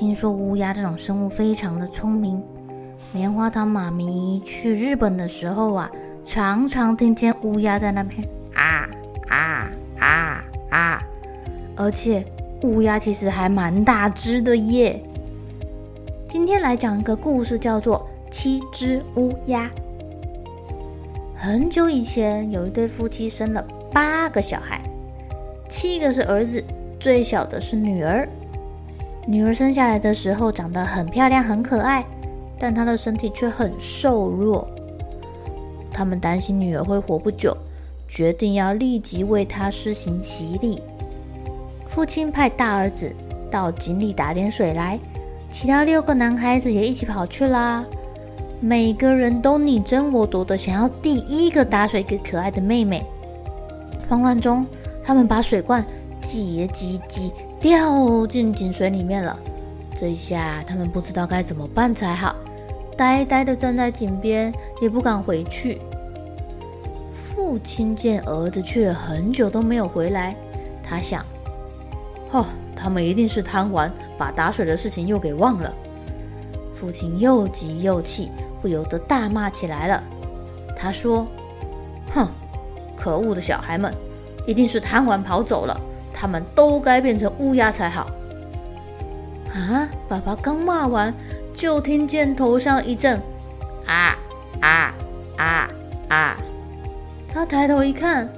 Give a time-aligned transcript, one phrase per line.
[0.00, 2.42] 听说乌鸦这种生物非常的聪明。
[3.12, 5.90] 棉花糖妈咪去日本的时候啊，
[6.24, 8.88] 常常听见乌鸦在那边啊
[9.28, 11.02] 啊啊啊，
[11.76, 12.24] 而且
[12.62, 15.04] 乌鸦其实还蛮大只的耶。
[16.26, 19.66] 今天来讲一个故事，叫做《七只乌鸦》。
[21.36, 24.80] 很久以前，有一对夫妻生了八个小孩，
[25.68, 26.64] 七个是儿子，
[26.98, 28.26] 最小的是女儿。
[29.26, 32.04] 女儿生下来的时候长得很漂亮、很可爱，
[32.58, 34.66] 但她的身体却很瘦弱。
[35.92, 37.56] 他们担心女儿会活不久，
[38.08, 40.80] 决定要立即为她施行洗礼。
[41.86, 43.14] 父亲派大儿子
[43.50, 44.98] 到井里打点水来，
[45.50, 47.84] 其他六个男孩子也一起跑去啦。
[48.60, 53.04] 每个人都你争我夺的，想要第一个打水给可爱的妹妹。
[54.08, 54.66] 慌乱中，
[55.04, 55.84] 他们把水罐
[56.20, 57.30] 挤挤挤。
[57.60, 59.38] 掉进井水里面了，
[59.94, 62.34] 这一下他们不知道该怎么办才好，
[62.96, 64.50] 呆呆地站在井边，
[64.80, 65.78] 也不敢回去。
[67.12, 70.34] 父亲见儿子去了很久都没有回来，
[70.82, 71.22] 他想：
[72.30, 75.70] 哦，他们一定是贪玩，把打水的事情又给忘了。
[76.74, 78.30] 父亲又急又气，
[78.62, 80.02] 不由得大骂起来了。
[80.74, 81.26] 他说
[82.10, 82.26] ：“哼，
[82.96, 83.92] 可恶的小孩们，
[84.46, 85.78] 一定是贪玩跑走了。”
[86.20, 88.10] 他们都该变成乌鸦才好！
[89.54, 89.88] 啊！
[90.06, 91.14] 爸爸刚骂完，
[91.54, 93.18] 就听见头上一阵
[93.86, 94.14] 啊
[94.60, 94.94] 啊
[95.38, 95.70] 啊
[96.10, 96.36] 啊！
[97.32, 98.28] 他抬头一看，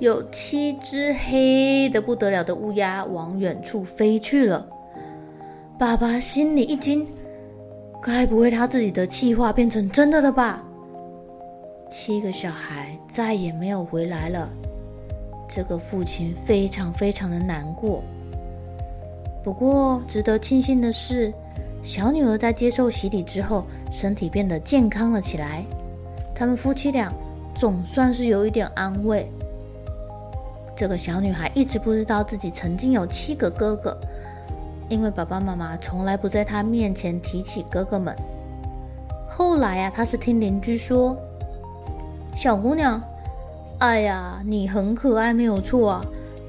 [0.00, 4.66] 有七只黑的不得了的乌鸦往远处飞去了。
[5.78, 7.06] 爸爸心里一惊，
[8.02, 10.60] 该不会他自己的气话变成真的了吧？
[11.88, 14.50] 七个小孩再也没有回来了。
[15.58, 18.00] 这个父亲非常非常的难过。
[19.42, 21.34] 不过，值得庆幸的是，
[21.82, 25.64] 小女儿在接受洗礼之后，身体变得健康了起来。
[26.32, 27.12] 他们夫妻俩
[27.56, 29.28] 总算是有一点安慰。
[30.76, 33.98] 这个小女孩一直不知道自己曾经有七个哥哥，
[34.88, 38.14] 因为爸爸妈妈从来不在她面前提起哥哥们。
[39.28, 41.16] 后来呀、啊，她是听邻居说，
[42.36, 43.02] 小姑娘。
[43.78, 46.04] 哎呀，你很可爱，没有错啊。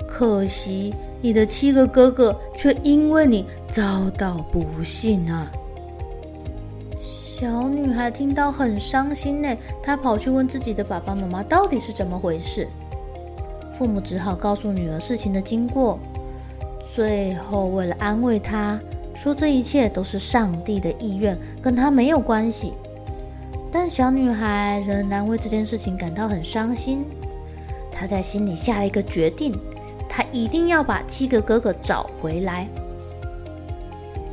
[0.08, 5.52] 可惜你的七个哥哥却因为你遭到不幸啊。
[6.98, 12.68] 小女孩听到很伤心呢，她跑去问自己的爸爸妈妈到底是怎么回事。
[13.78, 16.00] 父母只好告诉女儿事情的经过。
[16.84, 18.80] 最后为了安慰她，
[19.14, 22.74] 说这一切都是上帝的意愿，跟她没有关系。
[23.72, 27.06] 但小女孩仍然为这件事情感到很伤心。
[27.92, 29.58] 他在心里下了一个决定，
[30.08, 32.68] 他一定要把七个哥哥找回来。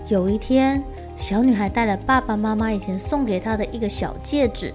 [0.09, 0.83] 有一天，
[1.17, 4.72] 小女孩带了爸爸妈妈以前送给她的一个小戒指、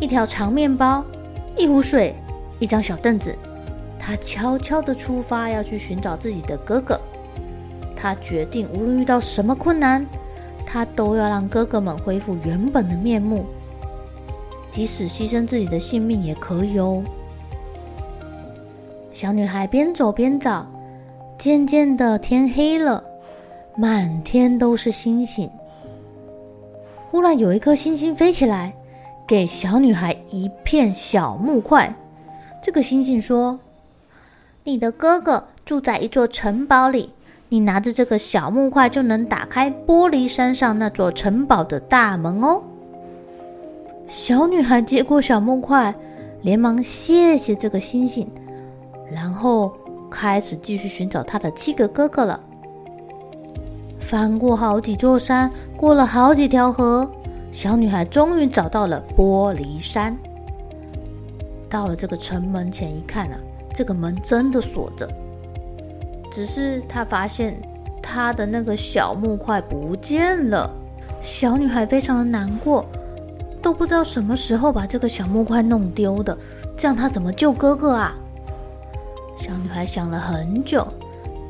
[0.00, 1.02] 一条长面包、
[1.56, 2.14] 一壶水、
[2.58, 3.34] 一张小凳子。
[3.98, 7.00] 她悄悄地出发，要去寻找自己的哥哥。
[7.96, 10.06] 她决定，无论遇到什么困难，
[10.66, 13.46] 她都要让哥哥们恢复原本的面目，
[14.70, 17.02] 即使牺牲自己的性命也可以哦。
[19.18, 20.64] 小女孩边走边找，
[21.36, 23.02] 渐渐的天黑了，
[23.76, 25.50] 满天都是星星。
[27.10, 28.72] 忽然有一颗星星飞起来，
[29.26, 31.92] 给小女孩一片小木块。
[32.62, 33.58] 这个星星说
[34.62, 37.12] ：“你的哥哥住在一座城堡里，
[37.48, 42.62] 你拿着这个小木块就能打开玻璃山上那座城堡的大门哦。”
[44.06, 45.92] 小女孩接过小木块，
[46.40, 48.24] 连忙谢谢这个星星。
[49.10, 49.72] 然后
[50.10, 52.40] 开始继续寻找他的七个哥哥了。
[53.98, 57.10] 翻过好几座山，过了好几条河，
[57.50, 60.16] 小女孩终于找到了玻璃山。
[61.68, 63.38] 到了这个城门前一看啊，
[63.74, 65.06] 这个门真的锁着，
[66.30, 67.60] 只是她发现
[68.02, 70.70] 她的那个小木块不见了。
[71.20, 72.86] 小女孩非常的难过，
[73.60, 76.38] 都不知道什么时候把这个小木块弄丢的，
[76.76, 78.16] 这样她怎么救哥哥啊？
[79.38, 80.86] 小女孩想了很久，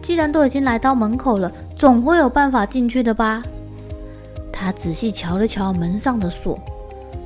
[0.03, 3.43] 既然都已经来到门口了，总会有办法进去的吧？
[4.53, 6.59] 她仔细瞧了瞧门上的锁，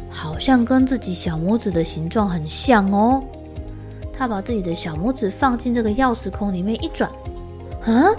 [0.08, 3.22] 好像跟自己小拇指的形状很像哦。
[4.12, 7.10] 她把自己的小拇指放进这个钥匙孔里面一转，
[7.84, 8.14] 啊，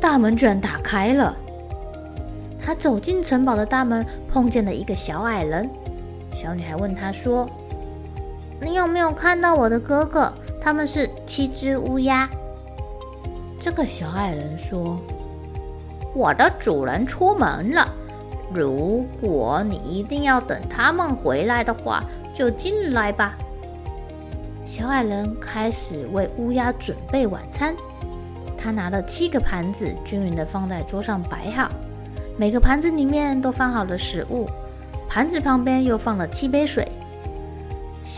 [0.00, 1.36] 大门居然打开了。
[2.58, 5.68] 她走进城堡的大门，碰见了一个小矮人。
[6.34, 7.46] 小女孩问他说
[8.62, 10.32] ：“你有没有看到我的哥哥？
[10.60, 12.28] 他们是七只乌鸦。”
[13.60, 15.00] 这个小矮人说
[16.14, 17.88] ：“我的主人出门了。
[18.52, 22.04] 如果你一定要等他们回来的话，
[22.34, 23.36] 就进来吧。”
[24.66, 27.74] 小矮人开始为乌鸦准备晚餐。
[28.56, 31.70] 他拿了七个盘子，均匀地放在桌上摆好。
[32.36, 34.48] 每个盘子里面都放好了食物，
[35.08, 36.86] 盘子旁边又放了七杯水。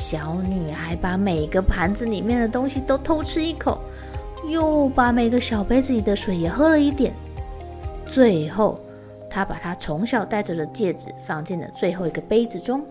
[0.08, 3.80] 小女孩把每个盘子里面的东西都偷吃一口，
[4.48, 7.12] 又把每个小杯子里的水也喝了一点。
[8.06, 8.78] 最后，
[9.28, 12.86] 她把她从小戴着的戒指放进了最后一个杯子中。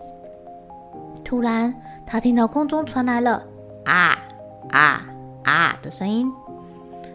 [1.24, 1.74] 突然，
[2.04, 3.42] 她听到空中传来了
[3.86, 4.18] “啊
[4.68, 5.08] 啊
[5.42, 6.30] 啊”的声音。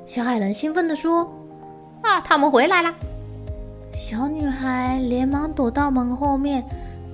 [0.08, 1.32] 小矮人兴奋地说
[2.02, 2.92] ：“啊，他们回来了！”
[3.94, 6.66] 小女孩连忙躲到门后面，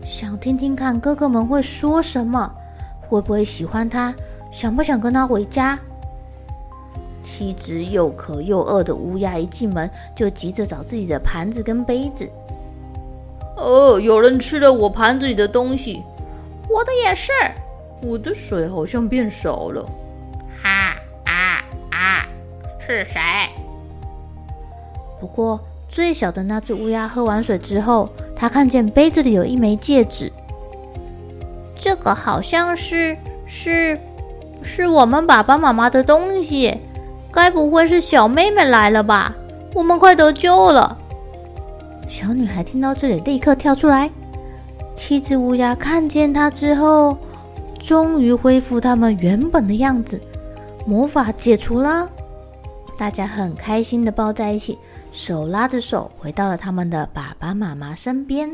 [0.06, 2.50] 想听听看哥哥们会说什么，
[3.08, 4.14] 会不会喜欢他，
[4.52, 5.80] 想不想跟他回家。
[7.22, 12.30] 七只又渴又饿的乌鸦一进门就急着找自己的盘子跟杯子。
[13.58, 16.04] 哦，有人吃了我盘子里的东西，
[16.70, 17.32] 我的也是，
[18.04, 19.84] 我的水好像变少了。
[20.62, 20.96] 哈
[21.26, 22.28] 啊啊，
[22.80, 23.20] 是谁？
[25.20, 25.60] 不过。
[25.90, 30.30] 最小的那只乌鸦喝完水之后，他看见杯子里有一枚戒指。
[31.80, 34.00] 这个好像是是
[34.62, 36.76] 是我们爸爸妈妈的东西，
[37.32, 39.36] 该不会是小妹妹来了吧？
[39.74, 40.98] 我们快得救了！
[42.08, 44.10] 小女孩听到这里，立刻跳出来。
[44.96, 47.16] 七只乌鸦看见她之后，
[47.80, 50.20] 终于恢复他们原本的样子，
[50.86, 52.10] 魔法解除了，
[52.98, 54.78] 大家很开心的抱在一起。
[55.12, 58.50] 手拉着手回到了他们的爸爸妈妈身边。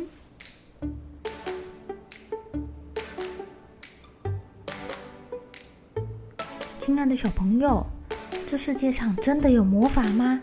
[6.85, 7.85] 亲爱的小朋友，
[8.45, 10.41] 这世界上真的有魔法吗？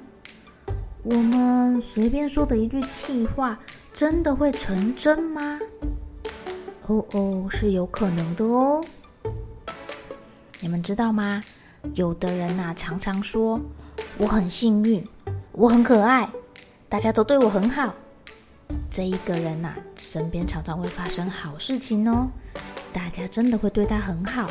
[1.03, 3.61] 我们随便说的一句气话，
[3.93, 5.61] 真的会成真吗？
[6.87, 8.83] 哦哦，是有可能的哦。
[10.61, 11.43] 你们知道吗？
[11.93, 13.61] 有的人呐，常常说
[14.17, 15.07] 我很幸运。
[15.53, 16.27] 我很可爱，
[16.89, 17.95] 大家都对我很好。
[18.89, 22.31] 这一个人呐、啊，身边常常会发生好事情哦，
[22.95, 24.51] 大家真的会对他很好。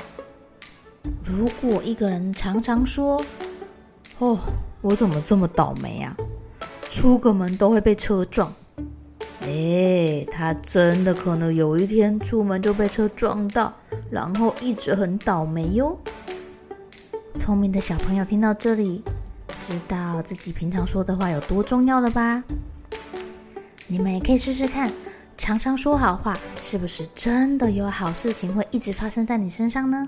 [1.23, 3.23] 如果一个人常常说
[4.19, 4.37] ：“哦，
[4.81, 6.15] 我怎么这么倒霉啊？
[6.89, 8.53] 出个门都会被车撞。”
[9.41, 13.73] 哎，他真的可能有一天出门就被车撞到，
[14.11, 15.97] 然后一直很倒霉哟。
[17.37, 19.03] 聪明的小朋友听到这里。
[19.61, 22.43] 知道自己平常说的话有多重要了吧？
[23.85, 24.91] 你们也可以试试看，
[25.37, 30.07] 常常说好话，是不是真的有好事情会一直发生在你身上呢？